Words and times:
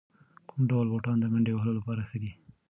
کوم 0.47 0.61
ډول 0.69 0.87
بوټان 0.91 1.17
د 1.19 1.25
منډې 1.33 1.51
وهلو 1.53 1.77
لپاره 1.79 2.01
ښه 2.09 2.17
دي؟ 2.21 2.31